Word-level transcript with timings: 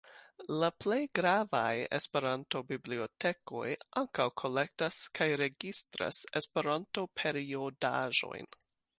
La 0.61 0.67
plej 0.83 0.99
gravaj 1.17 1.73
Esperanto-bibliotekoj 1.97 3.67
ankaŭ 4.01 4.25
kolektas 4.43 4.97
kaj 5.19 5.27
registras 5.43 6.23
Esperanto-periodaĵojn. 6.41 8.49